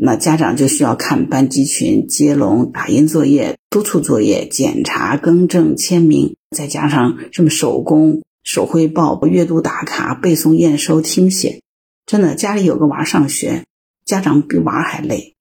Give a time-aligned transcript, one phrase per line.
[0.00, 11.62] 那家长就需要看班级群、接龙、打印作业、督促作业、检查、更正、签名，再加上什么手工、手绘报、阅读打卡、背诵验收、听写，
[12.06, 13.64] 真的家里有个娃上学，
[14.04, 15.34] 家长比娃还累。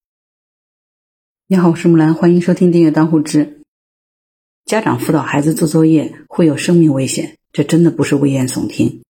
[1.46, 3.62] 你好，我是木兰，欢迎收听订阅当户知。
[4.66, 9.04] 家长辅导孩子做作业会有生命危险，这真的不是危言耸听，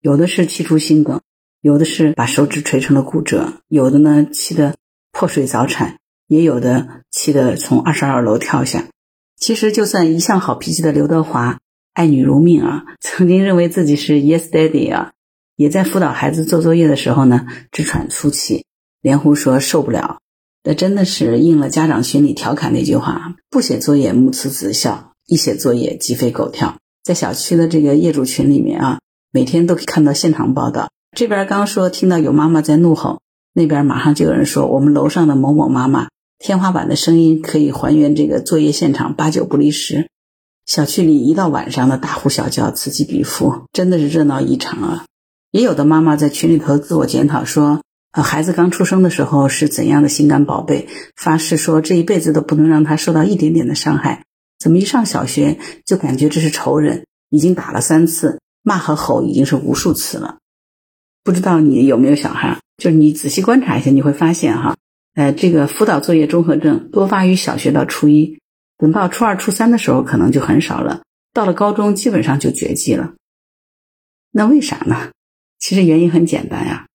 [0.00, 1.20] 有的是气出心梗。
[1.62, 4.74] 有的是把手指锤成了骨折，有的呢气得
[5.12, 8.88] 破水早产，也有的气得从二十二楼跳下。
[9.36, 11.60] 其实，就算一向好脾气的刘德华，
[11.94, 15.12] 爱女如命啊， 曾经认为自己是 Yes Daddy 啊，
[15.54, 18.64] 也在辅导孩子做作业的时候呢，直喘粗气，
[19.00, 20.18] 连呼说受不了。
[20.64, 26.78] 这真的是应了家长群里调侃那句话：不写作业母慈子孝，一写作业鸡飞狗跳。
[27.04, 28.98] 在小区的这个业主群里面啊，
[29.30, 30.90] 每天都可以看到现场报道。
[31.14, 33.20] 这边刚说听到有妈妈在怒吼，
[33.52, 36.08] 那边马上就有人说我们楼上的某某妈妈，
[36.38, 40.08] 天花板的声音可以还原这个作业现场八九不离十。
[40.64, 45.04] 小区里一到晚上的大呼小叫此起彼伏，真的是热闹异常啊！
[45.50, 54.24] 也有的妈妈在群里头自我检讨说，呃，孩子刚出生的时候是怎样的心肝宝贝，发誓说这一辈子都不能让他受到一点点的伤害，
[54.58, 60.38] 怎么一上小学就感觉这是仇人，已经打了三次，骂和吼已经是无数次了。
[61.24, 62.58] 不知道你有没有小孩？
[62.78, 64.76] 就是你仔细观察一下，你会发现哈，
[65.14, 68.40] 呃，这个辅导作业综合症多发于小学到初一，
[68.76, 73.14] 等到初二、初三的时候可能就很少了，到了高中基本上就绝迹了。
[74.32, 75.10] 那为啥呢？
[75.60, 76.86] 其实原因很简单呀，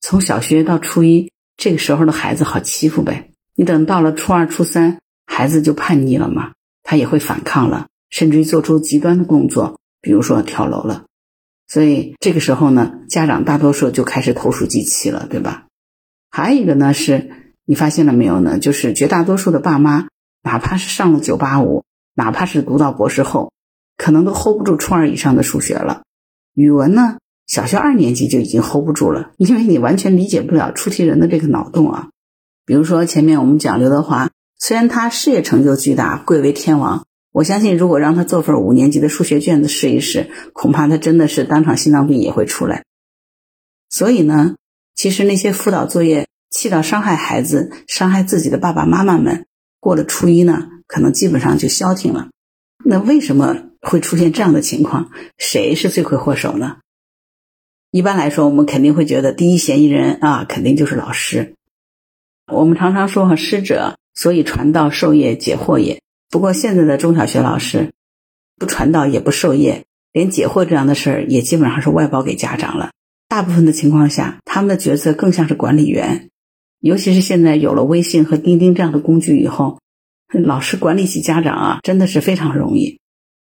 [0.00, 11.04] 从小学到初一这个时候的孩子好欺负呗，你等到了初二、初三，孩子就叛逆了嘛，他也会反抗了，甚至于做出极端的动作，比如说跳楼了。
[11.72, 15.68] 所以这个时候呢，家长大多数就开始投鼠忌器了，对吧？
[16.30, 17.30] 还有一个呢，是
[17.64, 18.58] 你发现了没有呢？
[18.58, 20.06] 就是绝大多数的爸妈，
[20.42, 21.82] 哪怕是上了九八五，
[22.14, 23.50] 哪怕是读到博士后，
[23.96, 26.02] 可能都 hold 不住初二以上的数学了。
[26.52, 32.10] 语文呢，小学二年级就已经 hold 不住了，因为你完全理解不了出题人的这个脑洞啊。
[32.66, 37.06] 比如说前面我们讲刘德华，虽然他事业成就巨大，贵为天王。
[37.32, 42.84] 我相信，如果让他做份五年级的数学卷子试一试，恐怕他真的是当场心脏病也会出来。
[43.88, 44.56] 所以呢，
[44.94, 49.46] 其实那些辅导作业气到伤害孩子、伤害自己的爸爸妈妈们，
[49.80, 52.28] 过了初一呢，可能基本上就消停了。
[52.84, 55.10] 那为什么会出现这样的情况？
[55.38, 56.76] 谁是罪魁祸首呢？
[57.90, 61.54] 一般来说，我们肯定会觉得第一嫌疑人啊，肯定就是老师。
[62.52, 66.02] 我们常常说，师者，所以传道授业解惑也。
[66.32, 67.92] 不过现在的中小学老师
[68.56, 72.90] 不传道也不授业，连解惑这样的事儿也基本上是外包给家长了。
[73.28, 76.30] 大部分的情况下，他们的角色更像是管理员。
[76.80, 79.78] 尤其是现在有了微信和钉钉这样的工具以后，
[80.32, 82.98] 老师管理起家长啊，真的是非常容易。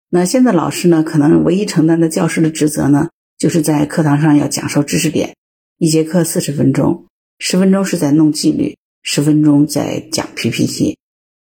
[0.08, 5.36] 那现在老师呢，可能唯一承担的教师的职责呢，就是在课堂上要讲授知识点，
[5.76, 7.04] 一节课四十分钟，
[7.38, 10.96] 十分钟是在弄纪律，十分钟在讲 PPT。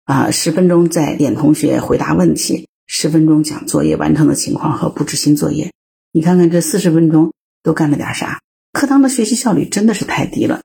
[0.09, 5.71] 啊，十分钟在点同学回答问题，十分钟讲作业完成的情况和布置新作业。
[6.11, 7.31] 你看看这四十分钟
[7.61, 8.39] 都干了点啥？
[8.73, 10.61] 课堂的学习效率真的是太低了，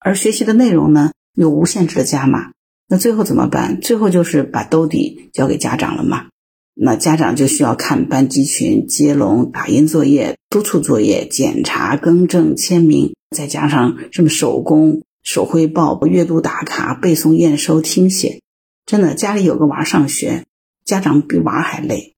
[0.00, 2.52] 而学习的内容呢又无限制的加码。
[2.88, 3.82] 那最后怎么办？
[3.82, 6.28] 最后就是把兜底交给家长了嘛？
[6.72, 18.40] 那家长就需要看班级群、接龙、打印作业、督促作业、检查、更正、签名，再加上什么手工、手绘报、阅读打卡、背诵验收、听写。
[18.86, 20.44] 真的，家里有个娃上学，
[20.84, 22.14] 家长比娃还累。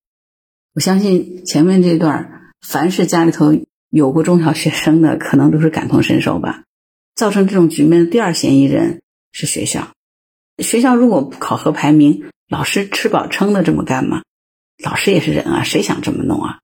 [0.75, 3.55] 我相信前面这段，凡是家里头
[3.89, 6.65] 有过中小学生的，可能都是感同身受吧。
[7.15, 9.01] 造成这种局面的第二嫌疑人
[9.33, 9.89] 是学校。
[10.59, 14.23] 学校如果不考核排名，老师吃饱撑的这么干吗？
[14.85, 16.59] 老师也是人啊，谁想这么弄啊？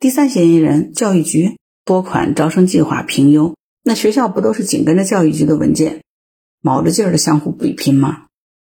[0.00, 6.02] 第三嫌疑人教育局拨款招生计划评优，那学校不都是紧跟着教育局的文件，
[6.60, 8.25] 卯着劲儿的相互比拼吗？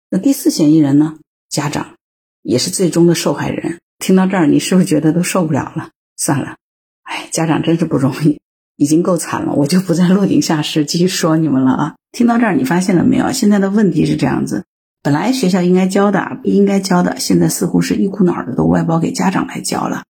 [0.08, 1.16] 那第四嫌疑人呢？
[1.48, 1.96] 家长
[2.42, 3.80] 也是最终的受害人。
[3.98, 5.90] 听到这儿，你是不是觉得都受不了了？
[6.16, 6.56] 算了，
[7.02, 8.40] 哎，家长真是不容易，
[8.76, 11.96] 已经够惨了，我就不再落井下石继续说你们了啊！
[12.12, 13.32] 听到这儿，你发现了没有？
[13.32, 14.64] 现在的问题是这样子：
[15.02, 20.04] 本来学校应该教的、不应该教的，现在似乎是一股脑的都外包给家长来教了。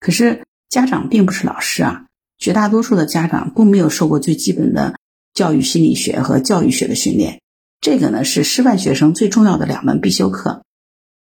[0.00, 2.06] 可是家长并不是老师啊，
[2.36, 4.96] 绝大多数的家长都没有受过最基本的
[5.34, 7.40] 教育心理学和教育学的训练。
[7.80, 10.62] 这个呢是师范学生最重要的两门必修课。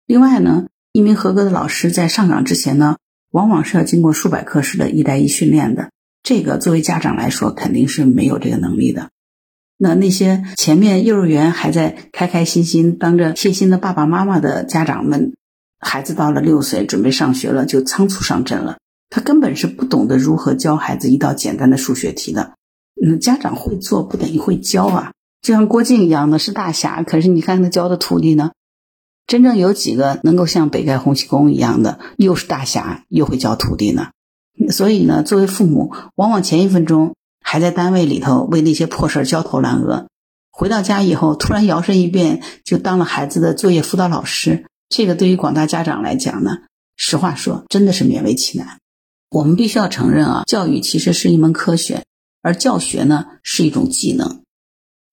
[0.06, 2.98] 另外呢，一名合格的老师在上岗之前呢，
[3.31, 5.92] 往往是要经过数百课时的一带一训练的。
[6.24, 9.09] 这个作为家长来说，肯定是没有这个能力的。
[9.77, 15.33] 那那些前面幼儿园还在开开心心当着贴心的爸爸妈妈的家长们，
[15.80, 18.77] 孩子到了六岁准备上学了，就仓促上阵了。
[19.09, 22.54] 他根本是不懂得如何教孩子一道简单的数学题的。
[22.94, 28.51] 那家长会做不等于会教啊，就像郭靖一样的是大侠，可是你看他教的徒弟呢，
[29.27, 34.11] 真正有几个能够像北丐洪七公一样的，又是大侠又会教徒弟呢？
[34.69, 37.15] 所以呢，作为父母，往往前一分钟。
[37.43, 40.07] 还在单位里头为那些破事焦头烂额，
[40.51, 46.59] 回到家以后突然摇身一变就当了孩子的作业辅导老师，这个对于广大家长来讲呢，
[46.95, 48.77] 实话说真的是勉为其难。
[49.31, 52.05] 我们必须要承认啊，教育其实是一门科学，
[52.44, 54.40] 而教学呢是一种技能。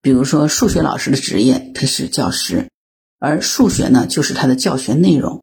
[0.01, 2.69] 比如说数学老师的职业他是教师，
[3.19, 5.43] 而数学呢就是他的教学内容。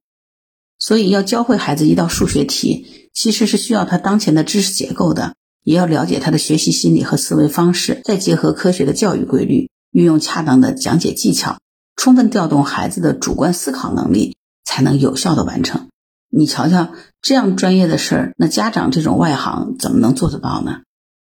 [0.79, 5.35] 所以要教会孩子一道数学题，其实是需要他当前的知识结构的。
[5.63, 11.57] 也要了解他的学习心理和思维方式，再结合科学的教育规律，运用恰当的讲解技巧，
[11.95, 15.87] 充分调动孩子的主观思考能力，才能有效的完成。
[16.29, 20.81] 你瞧瞧，这样专业的事儿，那家长这种外行怎么能做得到呢？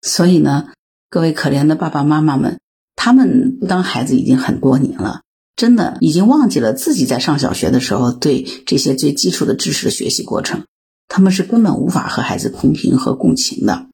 [0.02, 0.68] 所以呢，
[1.08, 2.60] 各位可怜的爸爸妈妈们，
[3.00, 5.22] 他们不当孩子已经很多年了，
[5.54, 10.64] 真的已经忘记了自己在上小学的时候对这些最基础的知识的学习过程，
[11.06, 13.86] 他们是根本无法和孩子同频和共情的。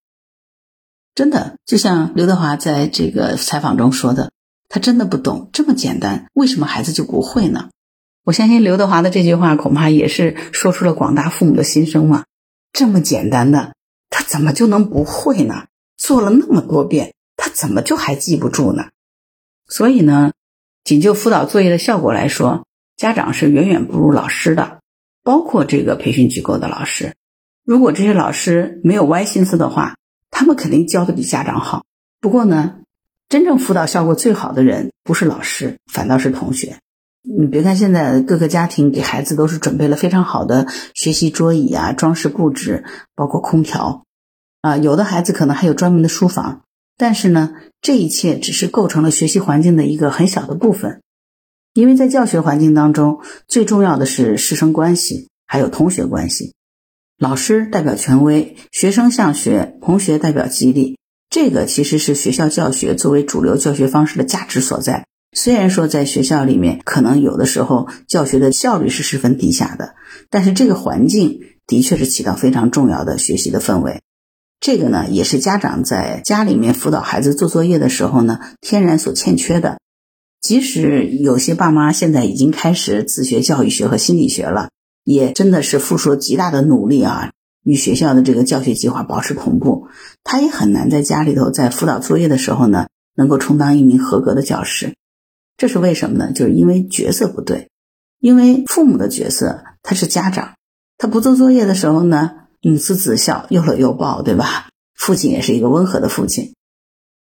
[1.14, 4.32] 真的，就像刘德华在这个采访中说的，
[4.70, 7.68] 他真的不懂这么简单，为什么孩子就不会呢？
[8.24, 12.24] 我相信刘德华的这句话恐怕也是说出了广大父母的心声嘛。
[12.72, 13.74] 这么简单的，
[14.08, 15.66] 他怎么就能不会呢？
[15.98, 18.86] 做了那么多遍，他怎么就还记不住呢？
[19.68, 20.32] 所以呢，
[20.84, 22.66] 仅就辅导作业的效果来说，
[22.96, 24.80] 家长是远远不如老师的，
[25.22, 27.14] 包括这个培训机构的老师。
[27.64, 29.96] 如果这些老师没有歪心思的话，
[30.30, 31.84] 他们肯定教的比家长好，
[32.20, 32.80] 不过呢，
[33.28, 36.76] 真正辅导效果最好的人不是老师，反倒是同学。
[37.22, 42.84] 你别看现在各个家庭给孩子都是准备了非常好的学习桌椅啊、装饰布置，
[43.14, 44.04] 包括空调
[44.60, 46.64] 啊，有的孩子可能还有专门的书房，
[46.96, 51.02] 但是呢，这一切只是构成了学习环境的一个很小的部分，
[51.74, 56.54] 因为在教学环境当中，最重要的是师生关系，还有同学关系。
[57.18, 60.98] 老师代表权威，学生向学，同学代表激励。
[61.30, 65.06] 这个其实是学校教学作为主流教学方式的价值所在。
[65.36, 69.96] 虽然说在学校里面，可能有的时候教学的效率是十分低下的，
[70.30, 74.00] 但是这个环境的确是起到非常重要的学习的氛围。
[74.64, 79.78] 这个呢，也是家长在家里面辅导孩子做作业的时候呢，天然所欠缺的。
[80.40, 84.70] 即使有些爸妈现在已经开始自学教育学和心理学了。
[85.04, 87.30] 也真的是付出了极大的努力啊，
[87.62, 89.88] 与学校的这个教学计划保持同步。
[90.22, 92.86] 他也很难在家里头在辅导作业的时候呢，
[93.16, 94.94] 能够充当一名合格的教师。
[95.58, 96.32] 这是为什么呢？
[96.32, 97.68] 就是因为角色不对，
[98.18, 100.54] 因为父母的角色他是家长，
[100.96, 102.30] 他不做作业的时候呢，
[102.70, 104.68] 母慈子孝，又搂又抱，对吧？
[104.94, 106.54] 父亲也是一个温和的父亲。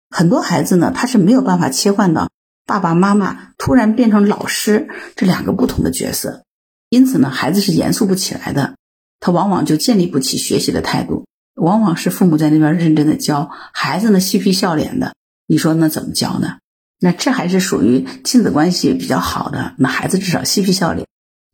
[0.10, 2.30] 很多孩子呢，他是没有办法切换到
[2.66, 6.44] 爸爸妈妈突然变成老师这两个不同的角色。
[6.90, 8.76] 因此呢，孩子是严肃不起来的，
[9.20, 11.26] 他往往就建立不起学习的态度。
[11.56, 15.14] 往往是父母在那边认真的教，孩子呢嬉皮笑脸的。
[15.48, 16.60] 你说那怎么教呢？
[17.02, 21.06] 那这还是属于亲子关系比较好的，那孩子至少嬉皮笑脸。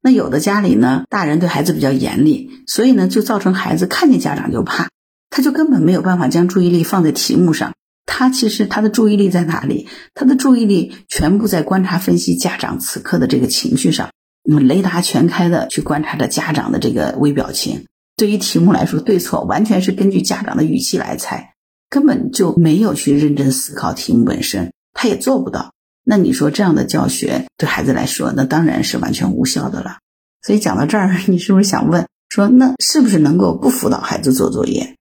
[0.01, 4.89] 那有的家里呢，大人对孩子比较严厉，所以呢，就造成孩子看见家长就怕，
[5.29, 7.73] 他就根本没有办法将注意力放在题目上。
[8.07, 9.87] 他其实他的注意力在哪里？
[10.13, 14.09] 他的注意力全部在观察分析家长此刻的这个情绪上。
[14.43, 17.85] 那么雷达全开的去观察着家长的这个微表情，
[18.17, 21.53] 对于题目来说，对错完全是根据家长的语气来猜，
[21.89, 25.73] 根本就没有去认真思考题目本身，他也做不到。
[26.03, 29.97] 那你说这样的教学对孩子来说，那当然是完全无效的了。
[30.41, 34.95] 所以讲到这儿， 你是不是想问说，那是不是能够不辅导孩子做作业？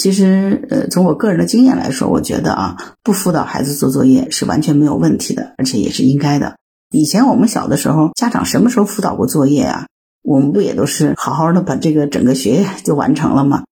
[0.00, 6.56] 其实，呃，从我个人的经验来说，我觉得啊，不辅导孩子做作业是完全没有问题的，而且也是应该的。
[6.90, 9.86] 以前我们小的时候，家长什么时候辅导过作业啊？
[10.22, 13.64] 我们不也都是好好的把这个整个学业就完成了吗？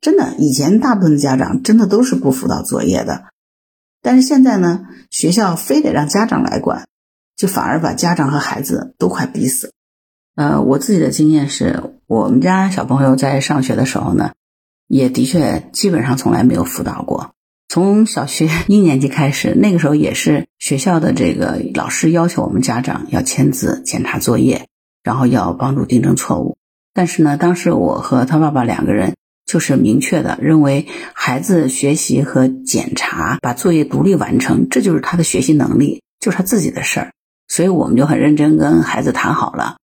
[0.00, 3.24] 真的，以前大部分的家长真的都是不辅导作业的。
[4.02, 6.86] 但是现在呢，学校非得让家长来管，
[7.36, 9.72] 就反而把家长和孩子都快逼死。
[10.36, 14.32] 呃，我自己的经验是，我们家小朋友在上学的时候呢，
[14.86, 17.32] 也的确基本上从来没有辅导过。
[17.68, 24.66] 从小学 一年级开始，那个时候也是学校的这个老师要求我们家长要签字检查作业，
[25.02, 26.56] 然后要帮助订正错误。
[26.94, 29.14] 但是呢，当时我和他爸爸两个人
[29.50, 37.10] 就是明确的认为孩子学习和检查，把作业独立完成，这就是他的学习能力，就是他自己的事儿。
[37.48, 39.78] 所以我们就很认真跟孩子谈好了，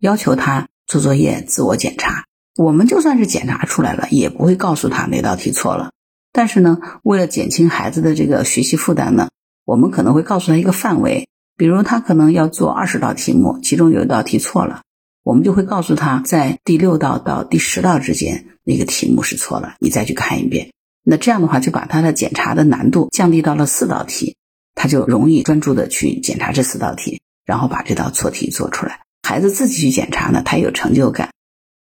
[0.00, 2.24] 要求他做作业、自我检查。
[2.56, 5.92] 我们就算是检查出来了，也不会告诉他哪道题错了。
[6.32, 9.28] 但是呢，为了减轻孩子的这个学习负担呢，
[9.64, 14.82] 我们可能会告诉他一个范围，比如他可能要做二十道题目，其中有一道题错了，
[15.22, 20.70] 我们就会告诉他在第六道到第十道之间那个题目是错了，你再去看一遍。
[21.04, 24.36] 那这样的话，就把他的检查的难度降低到了四道题，
[24.74, 29.00] 他就容易专注的去检查这四道题，然后把这道错题做出来。
[29.22, 31.30] 孩子自己去检查呢，他有成就感。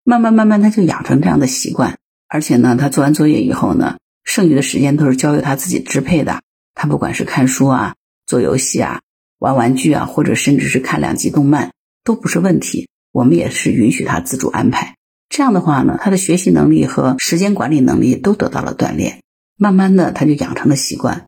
[0.06, 6.42] 慢慢慢慢，他就养成这样的习惯，而且呢，他做完作业以后呢，剩余的时间都是交由他自己支配的。
[6.74, 7.96] 他不管是看书啊、
[8.26, 9.02] 做游戏啊、
[9.38, 11.72] 玩玩具啊，或者甚至是看两集动漫，
[12.06, 12.88] 都不是问题。
[13.12, 14.96] 我们也是允许他自主安排。
[15.30, 19.22] 这样的话呢，他的学习能力和时间管理能力都得到了锻炼。
[19.58, 21.26] 慢慢的，他就养成了习惯。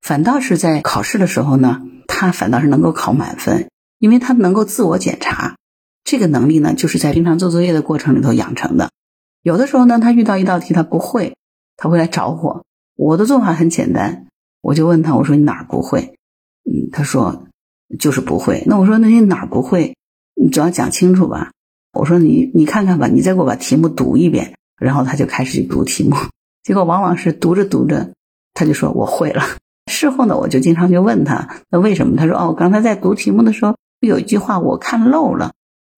[0.00, 3.68] 反倒是在考试的时候呢，他反倒是能够考满分，
[3.98, 5.56] 因为他能够自我检查。
[6.04, 8.90] 这个能力呢，就是在平常做作业的过程里头养成的。
[9.42, 11.36] 有的时候呢，他遇到一道题他不会，
[11.76, 12.64] 他会来找我。
[12.96, 14.26] 我的做法很简单，
[14.60, 16.14] 我就问他，我说你哪儿不会？
[16.64, 17.46] 嗯，他说
[17.98, 18.62] 就是不会。
[18.66, 19.96] 那我说那你哪儿不会？
[20.34, 21.50] 你总要讲清楚吧。
[21.92, 24.54] 我说你你看看吧，你再给我把题目读一遍。
[24.80, 26.16] 然后他就开始去读题目，
[26.64, 28.14] 结果往往是读着读着，
[28.52, 29.44] 他就说我会了。
[29.86, 32.16] 事后呢，我就经常就问他，那为什么？
[32.16, 35.52] 他说哦，我刚才在读题目的时候有一句话我看漏了。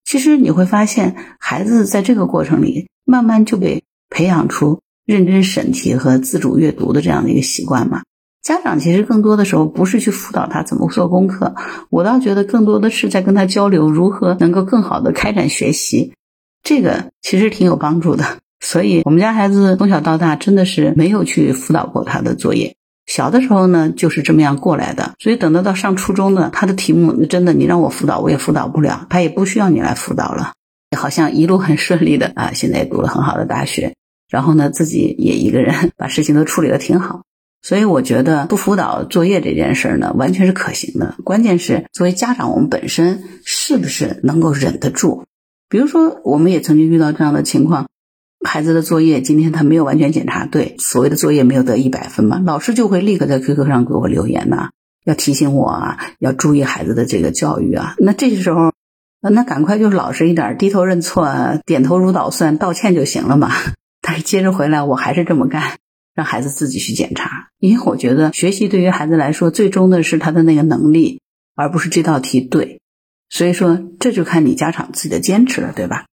[0.04, 8.02] 其实你会发现，孩子在这个过程里，慢慢就被培养出认真审题和自主阅读的这样的一个习惯嘛。
[8.44, 11.54] 家长其实更多的时候不是去辅导他怎么做功课，
[11.88, 16.12] 我倒觉得更多的是在跟他交流如何能够更好的开展学习，
[16.62, 18.22] 这个其实挺有帮助的。
[18.60, 22.76] 所以，我们家孩子从小到大真的是没有去辅导过他的作业。
[23.06, 30.52] 小的时候呢，就是这么样过来的，所以等到到上初中呢，他的题目真的你让我辅导，我也辅导不了，他也不需要你来辅导了，
[30.94, 33.94] 好像一路很顺利的啊，现在也读了很好的大学，
[34.30, 37.22] 然后呢，自己也一个人把事情都处理的挺好，
[37.64, 45.24] 所以我觉得不辅导作业这件事儿呢，完全是可行的，关键是作为家长，我们本身是不是能够忍得住？
[45.70, 47.86] 比如说，我们也曾经遇到这样的情况。
[48.46, 54.68] 孩子的作业今天他没有完全检查对，所谓的作业没有得一百分嘛，老师就会立刻在 QQ 上给我留言呐，
[55.06, 57.94] 要提醒我啊，要注意孩子的这个教育啊。
[57.96, 58.74] 那这时候，
[59.22, 61.26] 那赶快就老实一点，低头认错，
[61.64, 63.52] 点头如捣蒜，道歉就行了嘛。
[64.06, 65.78] 但是接着回来，我还是这么干，
[66.14, 71.20] 让孩子自己去检查，因为我觉得学习对于孩子来说，最终的是他的那个能力，
[71.54, 72.80] 而不是这道题对。
[73.30, 76.04] 所以说，这就看你家长自己的坚持了，对吧？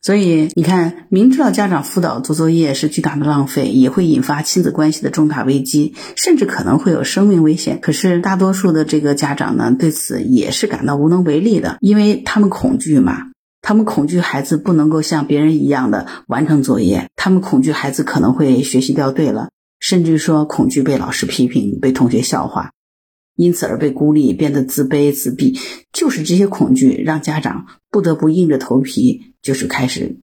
[0.00, 7.80] 所以你看，明知道家长辅导做作业是巨大的浪费，也会引发亲子关系的重大危机，甚至可能会有生命危险。
[7.80, 13.24] 可是大多数的这个家长呢，对此也是感到无能为力的，因为他们恐惧嘛，
[13.60, 19.50] 他们恐惧孩子不能够像别人一样的完成作业，他们恐惧孩子可能会学习掉队了，
[19.80, 22.72] 甚至说恐惧被老师批评、被同学笑话。
[23.36, 25.56] 因此而被孤立，变得自卑自闭，
[25.92, 30.16] 就是这些恐惧让家长不得不硬着头皮，就是开始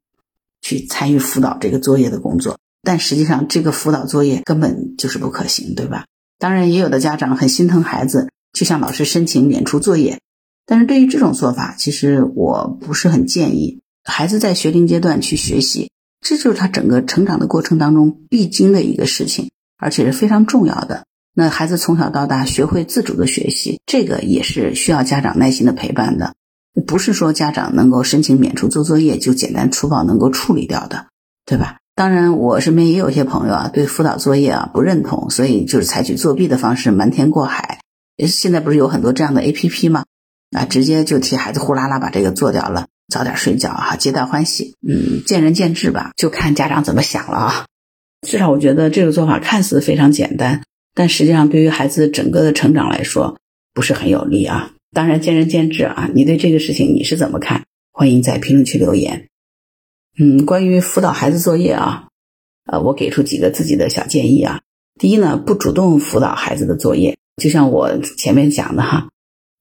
[0.62, 2.58] 去参与辅导这个作业的工作。
[2.84, 6.06] 但实际上，这个辅导作业根本就是不可行，对吧？
[6.38, 10.20] 当然，也有的家长很心疼孩子，去向老师申请免除作业。
[10.66, 13.82] 但是对于这种做法，其实我不是很建议。
[14.04, 15.92] 孩子在学龄阶段去学习，
[16.22, 21.06] 这就是他整个成长的过程当中必经的一个事情，而且是非常重要的。
[21.34, 26.34] 那孩子从小到大学会自主的学习，这个也是需要家长耐心的陪伴的，
[26.88, 31.08] 不是说家长能够申请免除做作业就简单粗暴能够处理掉的，
[31.46, 31.78] 对吧？
[31.96, 37.80] 当然，我身边也有些朋友啊，对辅导作业啊不认同，所以就是采取作弊的方式瞒天过海。
[38.28, 40.04] 现在不是有很多这样的 A P P 吗？
[40.56, 44.76] 啊，直接就替孩子呼啦啦把这个做掉了，早点睡觉哈，皆大欢喜。
[44.88, 47.66] 嗯，见仁见智吧，就看家长怎么想了啊。
[48.26, 50.64] 至少我觉得这个做法看似非常简单。
[50.96, 53.38] 但实际上，对于孩子整个的成长来说，
[53.74, 54.72] 不是很有利啊。
[54.94, 56.10] 当然，见仁见智啊。
[56.16, 57.66] 你对这个事情你是怎么看？
[57.92, 59.28] 欢迎在评论区留言。
[60.18, 62.08] 嗯，关于辅导孩子作业啊，
[62.66, 64.62] 呃，我给出几个自己的小建议啊。
[64.98, 69.10] 第一呢，不主动辅导孩子的作业，就像我前面讲的哈，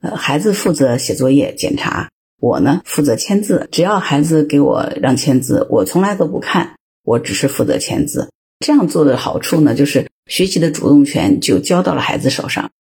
[0.04, 3.66] 呃，孩子负责写作业、检查，我呢负责签字。
[3.73, 8.28] 只要孩子给我让签字，我从来都不看，我只是负责签字。
[8.61, 12.70] 这样做的好处呢，就是学习的主动权就交到了孩子手上。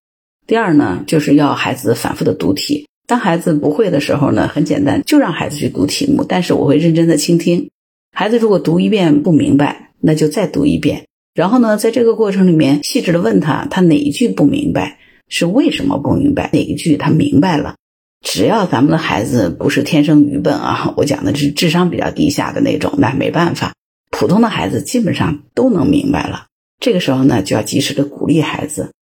[0.46, 2.86] 第二呢，就是要孩子反复的读题。
[3.06, 6.26] 当孩子不会的时候呢，很简单，就让孩子去读题目。
[6.28, 7.70] 但是我会认真的倾听，
[8.12, 11.06] 孩子如果读一遍不明白，那就再读一遍。
[11.32, 14.98] 然后呢，在这个过程里面，细致的问他，他哪一句不明白，
[15.36, 16.48] 是为什么不明白？
[16.52, 17.74] 哪一句他明白了？
[18.20, 23.74] 只要咱们的孩子不是天生愚笨啊，我讲的是智商比较低下的那种，那没办法。
[24.12, 26.46] 普通的孩子基本上都能明白了。
[26.78, 28.92] 这个时候呢，就要及时的鼓励孩子。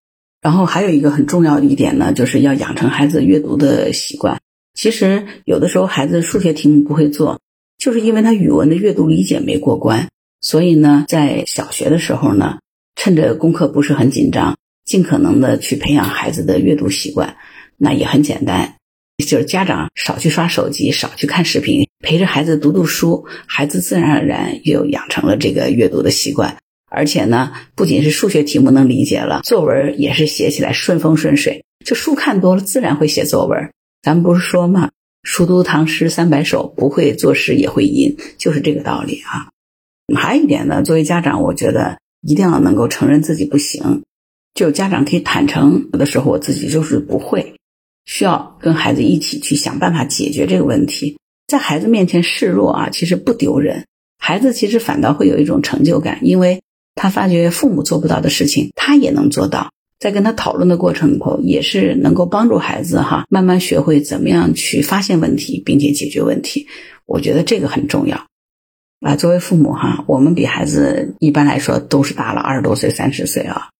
[0.40, 4.40] 然后还有一个很重要的一点呢，就是要养成孩子阅读的习惯。
[4.72, 7.40] 其实有的时候孩子数学题目不会做，
[7.76, 10.08] 就是因为他语文的阅读理解没过关。
[10.40, 12.58] 所以呢，在小学的时候呢，
[12.96, 14.56] 趁着功课不是很紧张，
[14.92, 17.36] 尽可能的去培养孩子的阅读习惯。
[17.78, 18.74] 那也很简单，
[19.26, 26.58] 就是家长少去刷手机，少去看视频，陪着孩子读读书，孩子自然而然又养成了这个阅读的习惯。
[26.90, 31.64] 而且呢，不仅是数学题目能理解了，作文也是写起来顺风顺水。
[31.86, 33.70] 就书看多了，自然会写作文。
[34.02, 34.90] 咱们不是说吗？
[35.22, 39.48] 熟读唐诗三百首，不会作诗也会吟，就是这个道理啊。
[40.14, 44.02] 还有一点呢，作为家长，我觉得一定要能够承认自己不行。
[44.54, 47.54] 就家长可以坦诚，有的时候我自己就是不会，
[48.04, 51.18] 需要跟孩子一起去想办法解决这个问题。
[51.46, 53.86] 在孩子面前示弱啊，其实不丢人，
[54.18, 56.60] 孩子其实反倒会有一种成就感，因为。
[56.94, 59.72] 他发觉父母做不到的事情，他也能做到。
[59.98, 66.66] 在跟他讨论的过程里头，也是能够帮助孩子哈，慢慢学会怎么样去发现问题，并且解决问题。
[67.06, 68.26] 我觉得这个很重要。
[69.00, 73.70] 啊，作为父母哈，我们比孩子一般来说都是大了二十多岁、三十岁啊。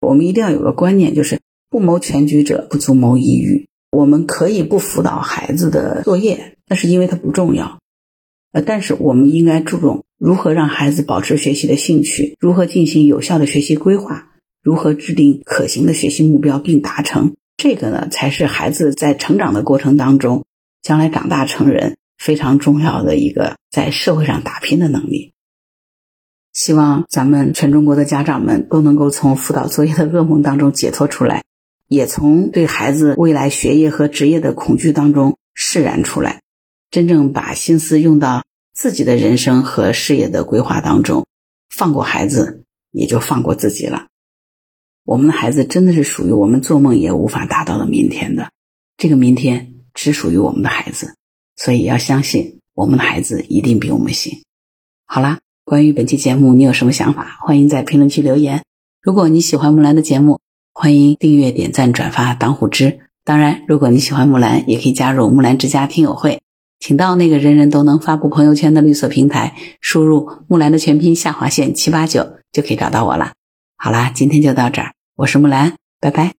[0.00, 1.40] 我们一定要有个观念，就是
[1.70, 3.66] 不谋全局者不足谋一域。
[3.90, 7.78] 我们可以不辅导孩子的作业，那是因为他不重要。
[8.52, 14.28] 呃，但是我们应该注重如何让孩子保持学习的兴趣，如何进行有效的学习规划，
[14.62, 17.34] 如何制定可行的学习目标并达成。
[17.56, 20.44] 这个呢，才是孩子在成长的过程当中，
[20.82, 25.32] 将来长大成人非常重要的一个在社会上打拼的能力。
[26.52, 31.44] 希望咱们全中国的家长们都能够从辅导作业的噩梦当中解脱出来，
[31.86, 36.42] 也从对孩子未来学业和职业的恐惧当中释然出来。
[36.90, 41.26] 真正把心思用到自己的人生和事业的规划当中，
[41.68, 44.06] 放过孩子，也就放过自己了。
[45.04, 48.50] 我们的孩子真的是属于我们做梦也无法达到的明天的，
[48.96, 51.14] 这个明天只属于我们的孩子，
[51.56, 54.42] 所以要相信我们的孩子一定比我们行。
[55.06, 57.36] 好啦，关于本期节目，你有什么想法？
[57.42, 58.62] 欢迎在评论区留言。
[59.02, 60.40] 如果你喜欢木兰的节目，
[60.72, 63.00] 欢迎订阅、点赞、转发、当虎之。
[63.22, 66.40] 当然，如果你喜欢木兰，也可以加入木兰之家听友会。
[66.80, 73.32] 请到那个人人都能发布朋友圈的绿色平台，输入“木兰”的全拼下划线七八九，就可以找到我了。
[73.76, 76.32] 好啦，今天就到这儿，我是木兰，拜拜。